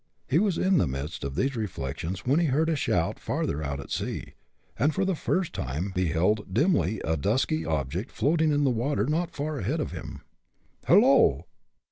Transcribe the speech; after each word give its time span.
He 0.27 0.39
was 0.39 0.57
in 0.57 0.79
the 0.79 0.87
midst 0.87 1.23
of 1.23 1.35
these 1.35 1.55
reflections 1.55 2.25
when 2.25 2.39
he 2.39 2.47
heard 2.47 2.69
a 2.69 2.75
shout 2.75 3.19
farther 3.19 3.61
out 3.61 3.79
at 3.79 3.91
sea, 3.91 4.33
and 4.75 4.95
for 4.95 5.05
the 5.05 5.13
first 5.13 5.53
time 5.53 5.91
beheld 5.93 6.51
dimly 6.51 6.99
a 7.05 7.15
dusky 7.15 7.63
object 7.67 8.09
floating 8.11 8.51
in 8.51 8.63
the 8.63 8.71
water 8.71 9.05
not 9.05 9.29
far 9.35 9.59
ahead 9.59 9.79
of 9.79 9.91
him. 9.91 10.21
"Hello! 10.87 11.45